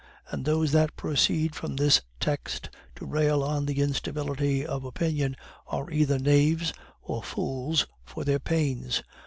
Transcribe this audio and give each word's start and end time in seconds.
"And 0.31 0.45
those 0.45 0.71
that 0.71 0.95
proceed 0.97 1.53
from 1.53 1.75
this 1.75 2.01
text 2.19 2.71
to 2.95 3.05
rail 3.05 3.45
at 3.45 3.67
the 3.67 3.81
instability 3.81 4.65
of 4.65 4.83
opinion 4.83 5.35
are 5.67 5.91
either 5.91 6.17
knaves 6.17 6.73
or 7.03 7.21
fools 7.21 7.85
for 8.03 8.23
their 8.23 8.39
pains. 8.39 9.03